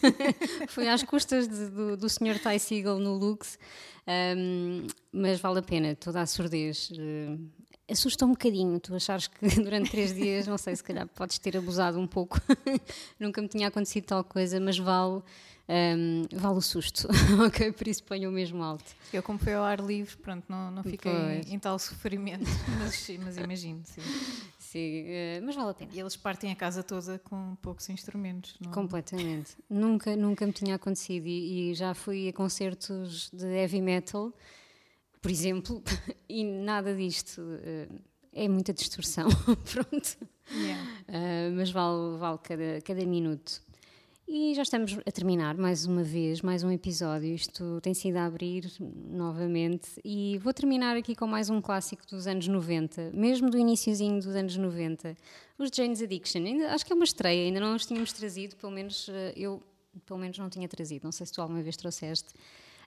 Foi 0.69 0.89
às 0.89 1.03
custas 1.03 1.49
de- 1.49 1.69
do, 1.71 1.97
do 1.97 2.09
Sr. 2.09 2.39
Ty 2.39 2.59
Segall 2.59 2.99
no 2.99 3.15
Lux, 3.17 3.59
Ahm, 4.07 4.87
mas 5.13 5.39
vale 5.41 5.59
a 5.59 5.63
pena, 5.63 5.95
toda 5.95 6.21
a 6.21 6.27
surdez. 6.27 6.91
eh, 6.99 7.37
assusta 7.93 8.25
um 8.25 8.31
bocadinho, 8.31 8.79
tu 8.81 8.95
achares 8.95 9.27
que 9.29 9.47
durante 9.63 9.91
três 9.91 10.15
dias, 10.15 10.47
não 10.47 10.57
sei, 10.59 10.75
se 10.77 10.83
calhar 10.83 11.07
podes 11.09 11.39
ter 11.39 11.57
abusado 11.57 11.99
um 11.99 12.07
pouco. 12.07 12.41
Nunca 13.19 13.41
me 13.43 13.49
tinha 13.49 13.69
acontecido 13.69 14.05
tal 14.05 14.25
coisa, 14.25 14.59
mas 14.61 14.79
vale, 14.79 15.23
ahm, 15.71 16.27
vale 16.33 16.57
o 16.59 16.61
susto, 16.61 17.07
ok? 17.47 17.71
Por 17.73 17.87
isso 17.87 18.03
ponho 18.05 18.29
o 18.29 18.33
mesmo 18.33 18.63
alto. 18.63 18.85
Eu, 19.13 19.23
como 19.23 19.39
foi 19.39 19.55
ao 19.55 19.63
ar 19.65 19.79
livre, 19.81 20.17
pronto, 20.17 20.45
não, 20.49 20.71
não 20.71 20.83
fiquei 20.83 21.13
Pois. 21.13 21.51
em 21.53 21.59
tal 21.59 21.79
sofrimento, 21.79 22.45
mas, 22.79 23.09
mas 23.25 23.37
imagino, 23.37 23.83
sim. 23.85 24.01
Sim, 24.59 25.05
eh, 25.07 25.41
mas 25.43 25.55
vale 25.57 25.71
a 25.71 25.75
pena. 25.75 25.91
E 25.95 25.99
eles 26.01 26.17
partem 26.17 26.51
a 26.53 26.57
casa 26.57 26.83
toda 26.83 27.19
com 27.19 27.57
poucos 27.61 27.89
instrumentos. 27.89 28.55
Não? 28.61 28.71
Completamente. 28.71 29.57
nunca, 29.69 30.15
nunca 30.17 30.47
me 30.47 30.53
tinha 30.53 30.75
acontecido 30.77 31.27
e, 31.27 31.71
e 31.71 31.75
já 31.75 31.93
fui 31.95 32.29
a 32.29 32.33
concertos 32.33 33.31
de 33.33 33.47
heavy 33.47 33.81
metal, 33.81 34.33
por 35.21 35.31
exemplo, 35.31 35.83
e 36.29 36.45
nada 36.45 36.95
disto. 36.95 37.43
eh, 37.63 37.89
é 38.33 38.49
muita 38.49 38.73
distorção, 38.73 39.29
pronto. 39.73 40.17
Yeah. 40.53 40.89
Ah, 41.09 41.51
mas 41.55 41.71
vale, 41.71 42.17
vale 42.19 42.39
cada, 42.39 42.81
cada 42.85 43.05
minuto. 43.05 43.61
E 44.33 44.55
já 44.55 44.63
estamos 44.63 44.97
a 45.05 45.11
terminar 45.11 45.57
mais 45.57 45.87
uma 45.87 46.05
vez, 46.05 46.41
mais 46.41 46.63
um 46.63 46.71
episódio. 46.71 47.35
Isto 47.35 47.81
tem 47.81 47.93
sido 47.93 48.17
a 48.17 48.27
abrir 48.27 48.71
novamente. 48.81 50.01
E 50.05 50.39
vou 50.39 50.55
terminar 50.55 50.97
aqui 50.97 51.17
com 51.17 51.27
mais 51.27 51.51
um 51.51 51.61
clássico 51.61 52.07
dos 52.07 52.29
anos 52.29 52.47
90, 52.47 53.11
mesmo 53.13 53.51
do 53.51 53.59
iníciozinho 53.59 54.21
dos 54.21 54.37
anos 54.37 54.57
90. 54.57 55.17
Os 55.59 55.71
Jane's 55.75 56.01
Addiction. 56.01 56.45
Ainda, 56.45 56.73
acho 56.73 56.87
que 56.87 56.93
é 56.93 56.95
uma 56.95 57.05
estreia, 57.05 57.45
ainda 57.45 57.59
não 57.59 57.75
os 57.75 57.85
tínhamos 57.85 58.13
trazido, 58.13 58.55
pelo 58.55 58.71
menos 58.71 59.09
eh, 59.09 59.33
eu 59.37 59.61
pelo 60.07 60.21
menos 60.21 60.39
não 60.39 60.49
tinha 60.49 60.69
trazido. 60.69 61.03
Não 61.03 61.11
sei 61.11 61.27
se 61.27 61.33
tu 61.33 61.43
alguma 61.43 61.61
vez 61.61 61.77
trouxeste. 61.77 62.33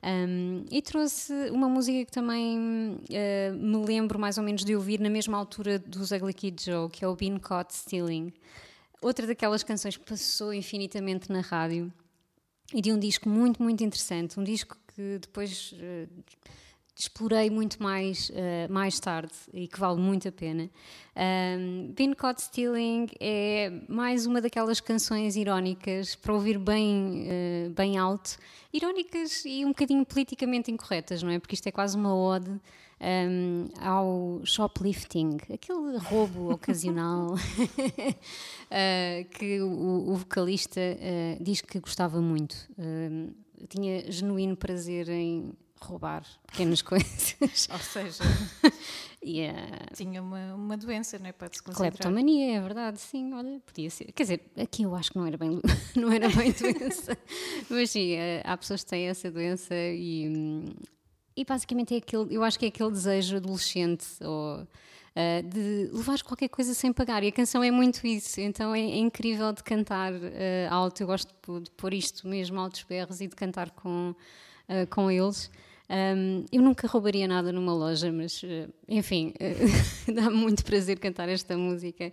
Um, 0.02 0.64
e 0.72 0.82
trouxe 0.82 1.34
uma 1.50 1.68
música 1.68 2.06
que 2.06 2.12
também 2.12 2.58
uh, 2.58 3.54
me 3.54 3.86
lembro 3.86 4.18
mais 4.18 4.38
ou 4.38 4.46
menos 4.46 4.64
de 4.64 4.78
ouvir 4.78 5.02
na 5.02 5.10
mesma 5.10 5.38
altura 5.38 5.78
dos 5.78 6.12
Ugly 6.12 6.34
Kid 6.34 6.64
Joe, 6.64 6.90
que 6.90 7.04
é 7.04 7.08
o 7.08 7.14
Bean 7.18 7.38
Caught 7.38 7.76
Stealing 7.76 8.32
outra 9.04 9.28
daquelas 9.28 9.64
canções 9.64 9.98
que 9.98 10.06
passou 10.06 10.54
infinitamente 10.54 11.32
na 11.32 11.42
rádio 11.42 11.92
e 12.74 12.82
de 12.82 12.92
um 12.92 12.98
disco 12.98 13.30
muito, 13.30 13.62
muito 13.62 13.84
interessante. 13.84 14.40
Um 14.40 14.44
disco 14.44 14.78
que 14.96 15.20
depois 15.20 15.74
uh, 15.74 16.24
explorei 16.98 17.50
muito 17.50 17.82
mais 17.82 18.30
uh, 18.30 18.72
mais 18.72 19.00
tarde 19.00 19.34
e 19.54 19.68
que 19.68 19.80
vale 19.80 20.00
muito 20.00 20.28
a 20.28 20.32
pena. 20.32 20.70
Um, 21.16 21.92
Been 21.94 22.14
Caught 22.14 22.42
Stealing 22.42 23.08
é 23.20 23.72
mais 23.88 24.26
uma 24.26 24.40
daquelas 24.40 24.80
canções 24.80 25.36
irónicas 25.36 26.16
para 26.16 26.34
ouvir 26.34 26.58
bem, 26.58 27.28
uh, 27.28 27.70
bem 27.72 27.98
alto, 27.98 28.38
irónicas 28.72 29.44
e 29.46 29.66
um 29.66 29.70
bocadinho 29.70 30.06
politicamente 30.06 30.72
incorretas, 30.72 31.22
não 31.22 31.32
é? 31.32 31.40
Porque 31.40 31.56
isto 31.56 31.68
é 31.68 31.72
quase 31.72 31.98
uma 31.98 32.16
ode 32.16 32.60
um, 33.04 33.68
ao 33.80 34.42
shoplifting, 34.46 35.38
aquele 35.54 35.98
roubo 35.98 36.54
ocasional 36.56 37.34
uh, 37.34 37.38
que 39.38 39.62
o, 39.62 40.12
o 40.12 40.16
vocalista 40.16 40.80
uh, 40.80 41.44
diz 41.44 41.62
que 41.62 41.80
gostava 41.80 42.22
muito. 42.22 42.56
Uh, 42.78 43.34
tinha 43.68 44.12
genuíno 44.12 44.56
prazer 44.56 45.10
em 45.10 45.54
roubar 45.82 46.24
pequenas 46.48 46.82
coisas. 46.84 47.36
Ou 47.72 47.80
seja, 47.80 48.24
yeah. 49.24 49.86
tinha 49.94 50.22
uma, 50.22 50.56
uma 50.56 50.78
doença, 50.78 51.20
não 51.20 51.28
é? 51.28 51.34
Para 51.34 51.50
se 51.52 51.62
concentrar. 51.62 51.92
Cleptomania, 51.92 52.58
é 52.58 52.62
verdade, 52.62 53.02
sim, 53.02 53.34
olha, 53.34 53.60
podia 53.66 53.90
ser. 53.90 54.12
Quer 54.14 54.24
dizer, 54.24 54.52
aqui 54.58 54.84
eu 54.84 54.96
acho 54.96 55.12
que 55.12 55.18
não 55.18 55.26
era 55.26 55.38
bem, 55.38 55.62
não 55.96 56.12
era 56.12 56.30
bem 56.30 56.52
doença, 56.54 57.18
mas 57.70 57.90
sim, 57.90 58.16
há 58.44 58.58
pessoas 58.58 58.84
que 58.84 58.90
têm 58.90 59.08
essa 59.08 59.30
doença 59.30 59.76
e, 59.76 60.30
hum, 60.30 60.66
e 61.36 61.44
basicamente 61.44 61.94
é 61.94 61.98
aquele, 61.98 62.36
eu 62.36 62.44
acho 62.44 62.58
que 62.60 62.66
é 62.66 62.68
aquele 62.68 62.92
desejo 62.92 63.38
adolescente 63.38 64.06
ou 64.22 64.62
uh, 64.62 65.44
de 65.48 65.90
levar 65.92 66.22
qualquer 66.22 66.50
coisa 66.50 66.74
sem 66.74 66.92
pagar. 66.92 67.24
E 67.24 67.28
a 67.28 67.32
canção 67.32 67.64
é 67.64 67.72
muito 67.72 68.06
isso, 68.06 68.40
então 68.42 68.74
é, 68.74 68.82
é 68.82 68.98
incrível 68.98 69.52
de 69.52 69.64
cantar 69.64 70.14
uh, 70.14 70.20
alto. 70.70 71.02
Eu 71.02 71.08
gosto 71.08 71.34
de, 71.48 71.66
de 71.66 71.72
pôr 71.72 71.94
isto 71.94 72.28
mesmo 72.28 72.60
altos 72.60 72.84
berros 72.84 73.22
e 73.22 73.28
de 73.28 73.36
cantar 73.36 73.72
com, 73.72 74.16
uh, 74.70 74.88
com 74.90 75.10
eles. 75.10 75.50
Um, 75.90 76.46
eu 76.52 76.62
nunca 76.62 76.88
roubaria 76.88 77.28
nada 77.28 77.52
numa 77.52 77.74
loja, 77.74 78.12
mas 78.12 78.42
enfim, 78.88 79.34
dá-me 80.12 80.36
muito 80.36 80.64
prazer 80.64 80.98
cantar 80.98 81.30
esta 81.30 81.58
música 81.58 82.12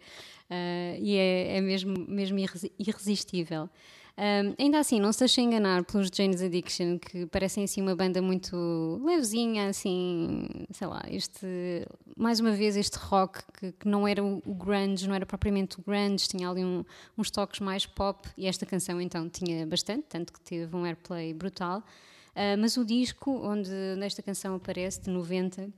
e 0.98 1.16
é, 1.16 1.56
é 1.56 1.61
mesmo, 1.61 1.94
mesmo 2.06 2.37
irresistível. 2.78 3.70
Um, 4.20 4.54
ainda 4.59 4.78
assim, 4.78 5.00
não 5.00 5.11
se 5.14 5.20
deixem 5.20 5.46
enganar 5.46 5.83
pelos 5.83 6.11
Jane's 6.14 6.42
Addiction, 6.42 6.98
que 6.98 7.24
parecem 7.24 7.64
assim 7.64 7.80
uma 7.80 7.96
banda 7.96 8.20
muito 8.20 9.00
levezinha, 9.02 9.70
assim, 9.70 10.46
sei 10.70 10.87
lá, 10.87 11.02
este, 11.09 11.46
mais 12.18 12.38
uma 12.38 12.50
vez 12.50 12.76
este 12.76 12.98
rock 12.98 13.40
que, 13.59 13.72
que 13.72 13.88
não 13.88 14.06
era 14.06 14.22
o 14.22 14.54
grunge, 14.54 15.09
não 15.09 15.14
era 15.14 15.24
propriamente 15.24 15.80
o 15.80 15.83
grunge, 15.83 16.28
tinha 16.28 16.50
ali 16.50 16.62
um, 16.62 16.85
uns 17.16 17.30
toques 17.30 17.61
mais 17.61 17.87
pop, 17.87 18.28
e 18.37 18.46
esta 18.46 18.66
canção 18.66 19.00
então 19.00 19.26
tinha 19.26 19.66
bastante, 19.66 20.02
tanto 20.11 20.35
que 20.35 20.40
teve 20.42 20.76
um 20.76 20.85
airplay 20.85 21.33
brutal. 21.33 21.78
Uh, 22.33 22.61
mas 22.61 22.76
o 22.76 22.85
disco 22.85 23.30
onde 23.42 23.70
nesta 23.96 24.20
canção 24.20 24.54
aparece, 24.54 25.00
de 25.00 25.09
90, 25.09 25.62
uh, 25.62 25.70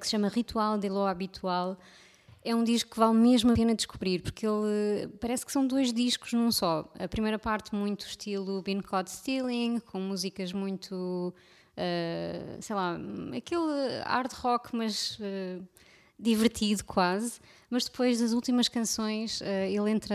que 0.00 0.04
se 0.04 0.10
chama 0.10 0.26
Ritual 0.26 0.78
de 0.78 0.88
Lo 0.88 1.06
Habitual, 1.06 1.78
é 2.46 2.54
um 2.54 2.62
disco 2.62 2.92
que 2.92 2.98
vale 2.98 3.18
mesmo 3.18 3.50
a 3.50 3.54
pena 3.54 3.74
descobrir, 3.74 4.22
porque 4.22 4.46
ele 4.46 5.08
parece 5.20 5.44
que 5.44 5.50
são 5.50 5.66
dois 5.66 5.92
discos 5.92 6.32
num 6.32 6.52
só. 6.52 6.88
A 6.96 7.08
primeira 7.08 7.40
parte, 7.40 7.74
muito 7.74 8.06
estilo 8.06 8.62
Been 8.62 8.80
Caught 8.80 9.10
Stealing, 9.10 9.80
com 9.80 9.98
músicas 9.98 10.52
muito, 10.52 11.34
uh, 11.34 12.62
sei 12.62 12.76
lá, 12.76 12.96
aquele 13.36 14.00
hard 14.04 14.32
rock, 14.34 14.76
mas 14.76 15.18
uh, 15.18 15.60
divertido 16.16 16.84
quase. 16.84 17.40
Mas 17.68 17.86
depois 17.86 18.20
das 18.20 18.32
últimas 18.32 18.68
canções, 18.68 19.40
uh, 19.40 19.44
ele 19.44 19.90
entra, 19.90 20.14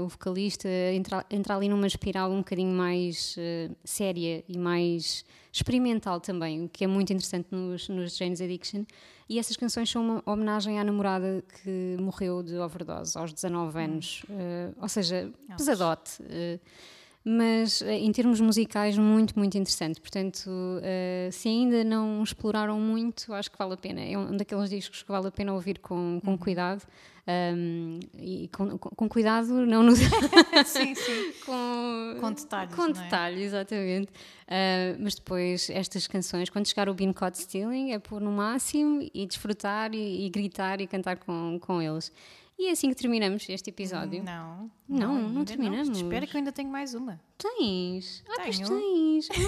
o 0.00 0.06
vocalista, 0.06 0.68
entra, 0.94 1.26
entra 1.28 1.56
ali 1.56 1.68
numa 1.68 1.88
espiral 1.88 2.30
um 2.30 2.38
bocadinho 2.38 2.72
mais 2.72 3.36
séria 3.82 4.44
e 4.48 4.56
mais 4.56 5.24
experimental 5.52 6.20
também, 6.20 6.66
o 6.66 6.68
que 6.68 6.84
é 6.84 6.86
muito 6.86 7.12
interessante 7.12 7.48
nos, 7.50 7.88
nos 7.88 8.16
Jane's 8.16 8.40
Addiction. 8.40 8.84
E 9.28 9.38
essas 9.38 9.56
canções 9.56 9.90
são 9.90 10.02
uma 10.02 10.22
homenagem 10.26 10.78
à 10.78 10.84
namorada 10.84 11.42
que 11.62 11.96
morreu 11.98 12.42
de 12.42 12.56
overdose 12.58 13.16
aos 13.16 13.32
19 13.32 13.78
anos. 13.78 14.22
Uh, 14.28 14.74
ou 14.80 14.88
seja, 14.88 15.32
pesadote. 15.56 16.22
Uh, 16.22 16.60
mas 17.24 17.80
uh, 17.80 17.88
em 17.88 18.12
termos 18.12 18.40
musicais, 18.40 18.98
muito, 18.98 19.38
muito 19.38 19.56
interessante. 19.56 20.00
Portanto, 20.00 20.50
se 21.32 21.48
ainda 21.48 21.82
não 21.82 22.22
exploraram 22.22 22.78
muito, 22.78 23.32
acho 23.32 23.50
que 23.50 23.58
vale 23.58 23.74
a 23.74 23.76
pena. 23.76 24.00
É 24.00 24.16
um 24.18 24.36
daqueles 24.36 24.68
discos 24.68 25.02
que 25.02 25.08
vale 25.10 25.28
a 25.28 25.30
pena 25.30 25.52
ouvir 25.52 25.78
com, 25.78 26.20
com 26.22 26.32
uhum. 26.32 26.38
cuidado. 26.38 26.82
Um, 27.26 28.00
e 28.18 28.48
com, 28.48 28.76
com, 28.76 29.08
cuidado, 29.08 29.48
não 29.64 29.82
nos. 29.82 29.98
sim, 30.66 30.94
sim. 30.94 31.32
com, 31.44 32.16
com 32.20 32.32
detalhes. 32.32 32.74
Com 32.74 32.84
é? 32.84 32.92
detalhes, 32.92 33.42
exatamente. 33.44 34.08
Uh, 34.44 35.00
mas 35.00 35.14
depois, 35.14 35.70
estas 35.70 36.06
canções, 36.06 36.50
quando 36.50 36.68
chegar 36.68 36.88
o 36.88 36.94
Bean 36.94 37.14
Caught 37.14 37.38
Stealing, 37.38 37.92
é 37.92 37.98
pôr 37.98 38.20
no 38.20 38.30
máximo 38.30 39.08
e 39.14 39.26
desfrutar 39.26 39.94
e, 39.94 40.26
e 40.26 40.28
gritar 40.28 40.82
e 40.82 40.86
cantar 40.86 41.16
com, 41.16 41.58
com 41.60 41.80
eles. 41.80 42.12
E 42.64 42.68
é 42.68 42.70
assim 42.70 42.88
que 42.88 42.94
terminamos 42.94 43.46
este 43.46 43.68
episódio. 43.68 44.24
Não. 44.24 44.70
Não, 44.88 45.14
não, 45.14 45.28
não 45.28 45.44
terminamos. 45.44 45.86
Não. 45.86 45.96
Espera 45.96 46.26
que 46.26 46.34
eu 46.34 46.38
ainda 46.38 46.50
tenho 46.50 46.70
mais 46.70 46.94
uma. 46.94 47.20
Tens? 47.36 48.24
Ah, 48.26 48.40
pois 48.42 48.58
tens. 48.58 49.28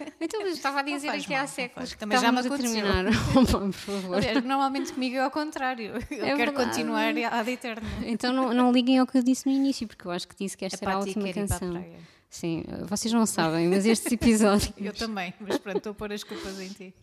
Ah. 0.00 0.06
Então, 0.18 0.40
eu 0.40 0.48
estava 0.48 0.80
a 0.80 0.82
dizer 0.82 1.08
aqui 1.10 1.32
mal, 1.32 1.44
há 1.44 1.46
séculos 1.46 1.92
que 1.92 1.98
Também 1.98 2.18
já 2.18 2.32
me 2.32 2.38
a 2.38 2.42
terminar. 2.42 3.04
Opa, 3.36 3.58
por 3.58 3.72
favor. 3.72 4.16
Aliás, 4.16 4.42
normalmente 4.42 4.92
comigo 4.92 5.16
é 5.16 5.20
ao 5.20 5.30
contrário. 5.30 5.92
Eu 5.96 6.00
quero 6.00 6.36
verdade. 6.36 6.68
continuar 6.68 7.14
ad 7.30 7.50
eterno. 7.50 7.86
Então 8.06 8.32
não, 8.32 8.54
não 8.54 8.72
liguem 8.72 8.98
ao 8.98 9.06
que 9.06 9.18
eu 9.18 9.22
disse 9.22 9.46
no 9.46 9.52
início, 9.52 9.86
porque 9.86 10.06
eu 10.06 10.10
acho 10.10 10.26
que 10.26 10.34
disse 10.34 10.56
que 10.56 10.64
esta 10.64 10.82
É 10.82 10.88
era 10.88 10.96
a 10.96 10.98
última 11.00 11.28
a 11.28 11.34
canção. 11.34 11.84
Sim, 12.30 12.64
vocês 12.86 13.12
não 13.12 13.26
sabem, 13.26 13.68
mas 13.68 13.84
estes 13.84 14.10
episódios. 14.12 14.72
Eu 14.78 14.94
também, 14.94 15.34
mas 15.40 15.58
pronto, 15.58 15.78
estou 15.78 15.92
a 15.92 15.94
pôr 15.94 16.12
as 16.12 16.24
culpas 16.24 16.58
em 16.58 16.68
ti. 16.68 16.94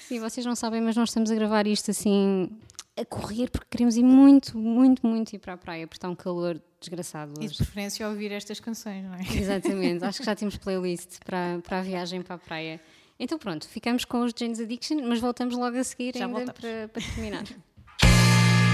Sim, 0.00 0.20
vocês 0.20 0.44
não 0.44 0.54
sabem, 0.54 0.80
mas 0.82 0.96
nós 0.96 1.08
estamos 1.08 1.30
a 1.30 1.34
gravar 1.34 1.66
isto 1.66 1.90
assim 1.90 2.50
a 2.98 3.04
correr 3.04 3.50
porque 3.50 3.66
queremos 3.70 3.96
ir 3.96 4.02
muito, 4.02 4.56
muito, 4.56 5.06
muito 5.06 5.34
ir 5.34 5.38
para 5.38 5.52
a 5.52 5.56
praia, 5.56 5.86
porque 5.86 5.98
está 5.98 6.08
um 6.08 6.14
calor 6.14 6.60
desgraçado 6.80 7.32
E 7.36 7.40
de 7.40 7.46
hoje. 7.46 7.56
preferência 7.58 8.08
ouvir 8.08 8.32
estas 8.32 8.58
canções, 8.60 9.04
não 9.04 9.14
é? 9.14 9.20
Exatamente, 9.36 10.04
acho 10.04 10.20
que 10.20 10.24
já 10.24 10.34
temos 10.34 10.56
playlist 10.56 11.18
para, 11.24 11.60
para 11.62 11.80
a 11.80 11.82
viagem 11.82 12.22
para 12.22 12.36
a 12.36 12.38
praia. 12.38 12.80
Então 13.18 13.38
pronto, 13.38 13.68
ficamos 13.68 14.04
com 14.04 14.24
os 14.24 14.32
Jane's 14.38 14.60
Addiction, 14.60 14.98
mas 15.06 15.20
voltamos 15.20 15.54
logo 15.56 15.76
a 15.76 15.84
seguir 15.84 16.16
Já 16.16 16.26
ainda 16.26 16.38
voltamos. 16.38 16.60
para, 16.60 16.88
para 16.88 17.02
terminar. 17.02 17.44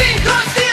been 0.00 0.69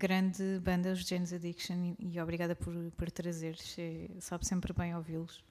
grande 0.00 0.58
banda, 0.62 0.92
os 0.92 1.00
James 1.06 1.32
Addiction, 1.32 1.94
e, 1.98 2.18
obrigada 2.20 2.56
por, 2.56 2.74
por 2.96 3.10
trazeres. 3.10 3.76
é- 3.78 4.08
Sabe 4.18 4.46
sempre 4.46 4.72
bem 4.72 4.94
ouvi-los. 4.96 5.44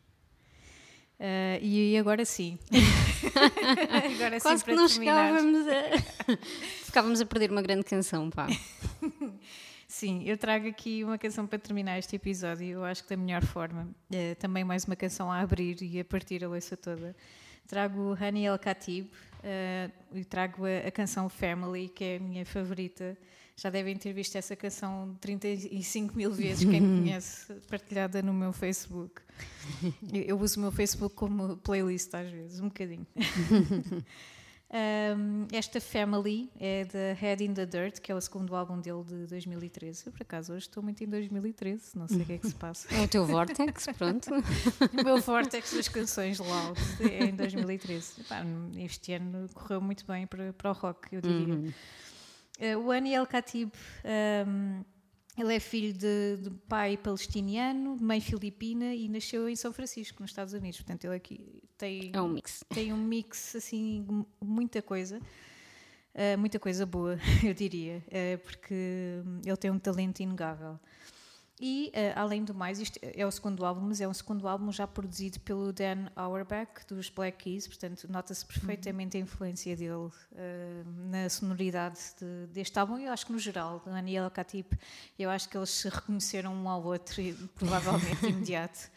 Ah, 1.19 1.59
e 1.61 1.97
agora 1.97 2.25
sim. 2.25 2.57
agora 4.15 4.39
Quase 4.39 4.59
sim, 4.59 4.65
que 4.65 4.73
não 4.73 4.87
terminar. 4.87 5.27
chegávamos 5.33 5.67
a. 5.67 6.37
Ficávamos 6.85 7.21
a 7.21 7.25
perder 7.25 7.51
uma 7.51 7.61
grande 7.61 7.83
canção, 7.83 8.29
pá. 8.29 8.47
Sim, 9.91 10.23
eu 10.23 10.37
trago 10.37 10.67
aqui 10.67 11.03
uma 11.03 11.17
canção 11.17 11.47
para 11.47 11.57
terminar 11.57 11.97
este 11.97 12.15
episódio, 12.15 12.67
eu 12.67 12.85
acho 12.85 13.03
que 13.03 13.09
da 13.09 13.17
melhor 13.17 13.43
forma. 13.43 13.89
Eh, 14.11 14.35
também 14.35 14.63
mais 14.63 14.85
uma 14.85 14.95
canção 14.95 15.31
a 15.31 15.39
abrir 15.39 15.81
e 15.81 15.99
a 15.99 16.05
partir 16.05 16.43
a 16.43 16.47
leça 16.47 16.77
toda. 16.77 17.15
Trago 17.67 18.13
Honey 18.13 18.45
El 18.45 18.55
Khatib 18.59 19.07
eh, 19.43 19.89
e 20.13 20.23
trago 20.23 20.63
a, 20.65 20.87
a 20.87 20.91
canção 20.91 21.27
Family, 21.27 21.89
que 21.89 22.03
é 22.03 22.17
a 22.17 22.19
minha 22.19 22.45
favorita. 22.45 23.17
Já 23.59 23.69
devem 23.69 23.97
ter 23.97 24.13
visto 24.13 24.37
essa 24.37 24.55
canção 24.55 25.17
35 25.19 26.15
mil 26.15 26.31
vezes, 26.31 26.63
quem 26.63 26.79
me 26.79 27.01
conhece, 27.03 27.53
partilhada 27.69 28.21
no 28.21 28.33
meu 28.33 28.53
Facebook. 28.53 29.21
Eu, 30.13 30.39
uso 30.39 30.59
o 30.59 30.61
meu 30.61 30.71
Facebook 30.71 31.13
como 31.13 31.57
playlist 31.57 32.13
às 32.15 32.31
vezes, 32.31 32.61
um 32.61 32.69
bocadinho. 32.69 33.05
Um, 34.71 35.47
esta 35.51 35.81
Family 35.81 36.47
é 36.59 36.85
da 36.85 37.19
Head 37.19 37.43
in 37.43 37.55
the 37.55 37.65
Dirt, 37.65 37.99
que 37.99 38.11
é 38.11 38.15
o 38.15 38.21
segundo 38.21 38.55
álbum 38.55 38.79
dele 38.79 39.03
de 39.03 39.25
2013. 39.25 40.05
Eu, 40.05 40.11
por 40.11 40.21
acaso, 40.21 40.53
hoje 40.53 40.67
estou 40.67 40.83
muito 40.83 41.03
em 41.03 41.07
2013, 41.07 41.97
não 41.97 42.07
sei 42.07 42.21
o 42.21 42.25
que 42.25 42.33
é 42.33 42.37
que 42.37 42.47
se 42.47 42.53
passa. 42.53 42.87
É 42.93 43.01
o 43.01 43.07
teu 43.07 43.25
Vortex, 43.25 43.87
pronto. 43.97 44.29
o 44.93 45.03
meu 45.03 45.19
vortex 45.21 45.73
das 45.73 45.87
canções 45.87 46.37
loud 46.37 46.79
é 47.01 47.25
em 47.25 47.35
2013. 47.35 48.21
Epá, 48.21 48.45
este 48.77 49.13
ano 49.13 49.49
correu 49.55 49.81
muito 49.81 50.05
bem 50.05 50.27
para, 50.27 50.53
para 50.53 50.69
o 50.69 50.73
rock, 50.73 51.15
eu 51.15 51.21
diria. 51.21 51.67
Eh, 51.67 51.73
o 52.83 52.91
Ani 52.91 53.13
El 53.13 53.25
Khatib, 53.25 53.71
um, 54.47 54.83
ele 55.37 55.55
é 55.55 55.59
filho 55.59 55.93
de, 55.93 56.37
de 56.41 56.49
pai 56.67 56.97
palestiniano, 56.97 57.95
mãe 58.01 58.19
filipina 58.19 58.93
e 58.93 59.07
nasceu 59.07 59.47
em 59.47 59.55
São 59.55 59.71
Francisco, 59.71 60.21
nos 60.21 60.31
Estados 60.31 60.53
Unidos. 60.53 60.79
Portanto, 60.81 61.05
ele 61.05 61.15
aqui 61.15 61.63
tem 61.77 62.11
É 62.13 62.21
um 62.21 62.27
mix. 62.27 62.63
tem 62.69 62.91
um 62.91 62.97
mix 62.97 63.55
assim, 63.55 64.05
muita 64.41 64.81
coisa, 64.81 65.21
eh, 66.13 66.35
muita 66.35 66.59
coisa 66.59 66.85
boa, 66.85 67.17
eu 67.43 67.53
diria, 67.53 68.03
eh, 68.09 68.35
porque 68.37 69.21
ele 69.45 69.57
tem 69.57 69.71
um 69.71 69.79
talento 69.79 70.19
inegável. 70.19 70.77
E, 71.61 71.91
eh, 71.93 72.13
além 72.15 72.45
do 72.45 72.53
mais, 72.53 72.79
isto 72.79 72.97
é 73.01 73.25
o 73.25 73.31
segundo 73.31 73.65
álbum, 73.65 73.81
mas 73.81 73.99
é 73.99 74.07
um 74.07 74.13
segundo 74.13 74.47
álbum 74.47 74.71
já 74.71 74.87
produzido 74.87 75.41
pelo 75.41 75.73
Dan 75.73 76.07
Auerbach, 76.15 76.85
dos 76.87 77.09
Black 77.09 77.37
Keys, 77.43 77.67
portanto, 77.67 78.07
nota-se 78.09 78.45
perfeitamente 78.45 79.17
a 79.17 79.19
influência 79.19 79.75
dele 79.75 80.09
eh, 80.35 80.83
na 81.09 81.27
sonoridade 81.29 81.99
de- 82.17 82.47
deste 82.53 82.79
álbum, 82.79 82.97
e 82.97 83.05
eu 83.05 83.11
acho 83.11 83.25
que 83.25 83.33
no 83.33 83.39
geral, 83.39 83.81
do 83.83 83.89
Aniel 83.91 84.31
Katip, 84.31 84.73
eu 85.17 85.29
acho 85.29 85.49
que 85.49 85.57
eles 85.57 85.69
se 85.69 85.89
reconheceram 85.89 86.53
um 86.53 86.69
ao 86.69 86.81
outro, 86.81 87.15
provavelmente 87.55 88.25
imediato 88.25 88.89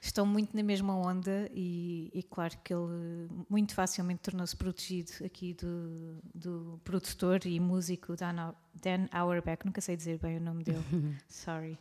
estão 0.00 0.24
muito 0.24 0.56
na 0.56 0.62
mesma 0.62 0.94
onda 0.94 1.50
e, 1.52 2.10
e 2.14 2.22
claro 2.22 2.56
que 2.62 2.72
ele 2.72 3.28
muito 3.48 3.74
facilmente 3.74 4.20
tornou-se 4.20 4.56
protegido 4.56 5.12
aqui 5.24 5.54
do, 5.54 6.20
do 6.34 6.80
produtor 6.84 7.44
e 7.46 7.58
músico 7.58 8.16
Dan, 8.16 8.54
Dan 8.74 9.06
Auerbach, 9.10 9.64
nunca 9.64 9.80
sei 9.80 9.96
dizer 9.96 10.18
bem 10.18 10.36
o 10.36 10.40
nome 10.40 10.64
dele, 10.64 10.84
sorry. 11.28 11.78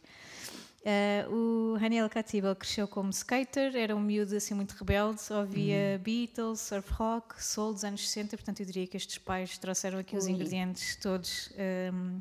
Eh, 0.90 1.26
o 1.30 1.76
Raniel 1.78 2.10
Catibel 2.10 2.56
cresceu 2.56 2.88
como 2.88 3.10
skater, 3.10 3.76
era 3.76 3.94
um 3.96 4.00
miúdo 4.00 4.36
assim 4.36 4.54
muito 4.54 4.72
rebelde, 4.72 5.22
ouvia 5.34 6.00
Beatles, 6.02 6.62
surf 6.62 6.94
rock, 6.94 7.44
soul 7.44 7.74
dos 7.74 7.84
anos 7.84 8.08
60, 8.08 8.38
portanto 8.38 8.62
eu 8.62 8.66
diria 8.66 8.88
que 8.88 8.96
estes 8.96 9.18
pais 9.18 9.58
trouxeram 9.58 10.00
aqui 10.00 10.16
os 10.16 10.26
Ui. 10.26 10.32
ingredientes 10.32 10.96
todos 10.96 11.52
ehm, 11.58 12.20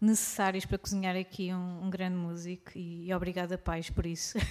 necessários 0.00 0.64
para 0.64 0.78
cozinhar 0.78 1.16
aqui 1.16 1.52
um, 1.52 1.84
um 1.84 1.90
grande 1.90 2.16
músico 2.16 2.72
e, 2.74 3.12
obrigada 3.12 3.58
pais 3.58 3.90
por 3.90 4.06
isso. 4.06 4.38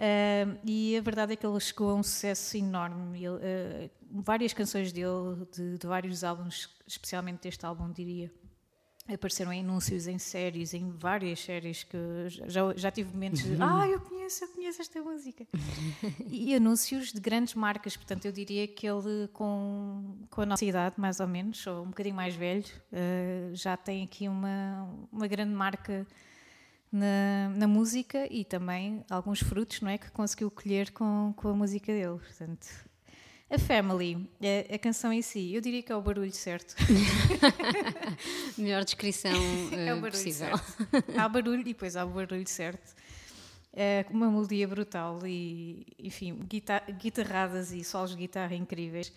Um, 0.00 0.56
e 0.64 0.96
a 0.96 1.00
verdade 1.02 1.34
é 1.34 1.36
que 1.36 1.46
ele 1.46 1.60
chegou 1.60 1.90
a 1.90 1.94
um 1.94 2.02
sucesso 2.02 2.56
enorme. 2.56 3.22
Ele, 3.22 3.28
uh, 3.28 3.90
várias 4.22 4.54
canções 4.54 4.92
dele, 4.92 5.46
de, 5.54 5.76
de 5.76 5.86
vários 5.86 6.24
álbuns, 6.24 6.74
especialmente 6.86 7.42
deste 7.42 7.66
álbum, 7.66 7.92
diria, 7.92 8.32
apareceram 9.08 9.52
em 9.52 9.60
anúncios, 9.60 10.06
em 10.06 10.18
séries, 10.18 10.74
em 10.74 10.90
várias 10.90 11.40
séries 11.40 11.84
que 11.84 11.98
já, 12.28 12.74
já 12.76 12.90
tive 12.90 13.12
momentos 13.12 13.42
de 13.42 13.56
ah, 13.60 13.86
eu 13.88 14.00
conheço, 14.00 14.44
eu 14.44 14.48
conheço 14.48 14.80
esta 14.80 15.02
música. 15.02 15.46
e 16.28 16.54
anúncios 16.54 17.12
de 17.12 17.20
grandes 17.20 17.54
marcas, 17.54 17.96
portanto 17.96 18.24
eu 18.26 18.32
diria 18.32 18.68
que 18.68 18.86
ele 18.86 19.28
com, 19.32 20.16
com 20.30 20.42
a 20.42 20.46
nossa 20.46 20.64
idade, 20.64 20.94
mais 20.98 21.20
ou 21.20 21.26
menos, 21.26 21.66
ou 21.66 21.82
um 21.82 21.88
bocadinho 21.88 22.14
mais 22.14 22.34
velho, 22.34 22.64
uh, 22.92 23.54
já 23.54 23.76
tem 23.76 24.04
aqui 24.04 24.28
uma, 24.28 24.88
uma 25.10 25.26
grande 25.26 25.52
marca 25.52 26.06
na, 26.92 27.48
na 27.56 27.68
música 27.68 28.26
e 28.30 28.44
também 28.44 29.04
alguns 29.08 29.40
frutos 29.40 29.80
não 29.80 29.90
é, 29.90 29.98
que 29.98 30.10
conseguiu 30.10 30.50
colher 30.50 30.90
com, 30.92 31.32
com 31.36 31.48
a 31.48 31.54
música 31.54 31.92
dele. 31.92 32.18
Portanto, 32.18 32.89
a 33.50 33.58
Family, 33.58 34.28
a, 34.70 34.74
a 34.74 34.78
canção 34.78 35.12
em 35.12 35.22
si, 35.22 35.52
eu 35.54 35.60
diria 35.60 35.82
que 35.82 35.90
é 35.90 35.96
o 35.96 36.00
barulho 36.00 36.32
certo. 36.32 36.74
Melhor 38.56 38.84
descrição 38.84 39.30
é 39.32 39.74
o 39.74 39.74
eh, 39.74 39.86
barulho 39.94 40.10
possível. 40.12 40.56
certo. 40.58 41.18
Há 41.18 41.28
barulho 41.28 41.60
e 41.60 41.64
depois 41.64 41.96
há 41.96 42.04
o 42.04 42.08
barulho 42.10 42.46
certo. 42.48 42.94
É 43.72 44.04
uma 44.10 44.28
melodia 44.30 44.66
brutal 44.66 45.20
e, 45.26 45.86
enfim, 45.98 46.34
guita- 46.48 46.82
guitarradas 47.00 47.70
e 47.72 47.84
solos 47.84 48.10
de 48.10 48.16
guitarra 48.16 48.54
incríveis. 48.54 49.12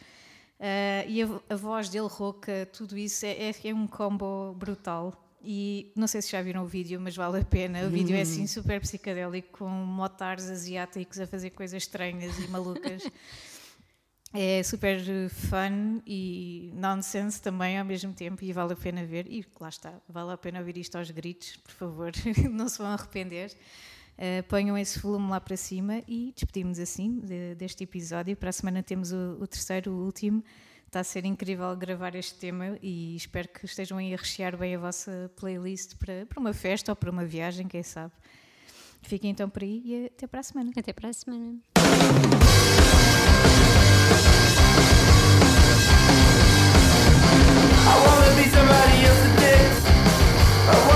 Eh, 0.59 1.05
e 1.07 1.21
a, 1.23 1.27
a 1.49 1.55
voz 1.55 1.89
dele 1.89 2.07
rouca, 2.07 2.67
tudo 2.71 2.97
isso 2.97 3.25
é, 3.25 3.49
é- 3.49 3.55
é 3.65 3.73
um 3.73 3.87
combo 3.87 4.53
brutal. 4.57 5.19
E 5.45 5.91
não 5.95 6.07
sei 6.07 6.21
se 6.21 6.31
já 6.31 6.41
viram 6.41 6.63
o 6.63 6.67
vídeo, 6.67 7.01
mas 7.01 7.15
vale 7.15 7.41
a 7.41 7.43
pena. 7.43 7.85
O 7.85 7.89
vídeo 7.89 8.15
é 8.15 8.21
assim 8.21 8.47
super 8.47 8.79
psicadélico, 8.79 9.57
com 9.59 9.67
motares 9.67 10.49
asiáticos 10.49 11.19
a 11.19 11.27
fazer 11.27 11.49
coisas 11.49 11.83
estranhas 11.83 12.37
e 12.39 12.47
malucas. 12.47 13.03
É 14.35 14.63
super 14.63 14.99
fun 15.29 16.01
e 16.07 16.71
nonsense 16.75 17.39
também 17.39 17.77
ao 17.77 17.85
mesmo 17.85 18.11
tempo 18.13 18.43
e 18.43 18.51
vale 18.51 18.73
a 18.73 18.75
pena 18.75 19.05
ver. 19.05 19.27
E 19.31 19.45
lá 19.59 19.69
está, 19.69 19.93
vale 20.09 20.31
a 20.31 20.37
pena 20.37 20.57
ouvir 20.59 20.77
isto 20.77 20.97
aos 20.97 21.11
gritos, 21.11 21.55
por 21.57 21.71
favor, 21.71 22.11
não 22.51 22.67
se 22.67 22.79
vão 22.79 22.87
arrepender. 22.87 23.55
Eh, 24.17 24.41
ponham 24.43 24.75
esse 24.77 24.99
volume 24.99 25.29
lá 25.29 25.39
para 25.39 25.55
cima 25.57 26.01
e 26.07 26.31
despedimos 26.35 26.79
assim 26.79 27.19
de- 27.19 27.53
deste 27.55 27.83
episódio. 27.83 28.35
Para 28.35 28.49
a 28.49 28.53
semana 28.53 28.81
temos 28.81 29.11
o, 29.11 29.37
o 29.39 29.45
terceiro, 29.47 29.91
o 29.91 30.05
último. 30.05 30.43
Está 30.87 30.99
a 30.99 31.03
ser 31.03 31.25
incrível 31.25 31.75
gravar 31.75 32.13
este 32.15 32.35
tema 32.35 32.77
e 32.81 33.15
espero 33.15 33.47
que 33.49 33.65
estejam 33.65 33.97
aí 33.97 34.13
a 34.13 34.17
rechear 34.17 34.55
bem 34.57 34.75
a 34.75 34.79
vossa 34.79 35.31
playlist 35.35 35.95
para, 35.97 36.25
para 36.27 36.39
uma 36.39 36.53
festa 36.53 36.91
ou 36.91 36.95
para 36.95 37.09
uma 37.11 37.25
viagem, 37.25 37.67
quem 37.67 37.81
sabe. 37.83 38.13
Fiquem 39.01 39.31
então 39.31 39.49
por 39.49 39.63
aí 39.63 39.81
e 39.85 40.05
até 40.07 40.25
para 40.27 40.39
a 40.39 40.43
semana. 40.43 40.71
Até 40.77 40.93
para 40.93 41.09
a 41.09 41.13
semana. 41.13 41.57
I 47.85 47.95
wanna 48.05 48.35
be 48.37 48.49
somebody 48.49 49.05
else's 49.05 49.33
dick. 49.41 50.92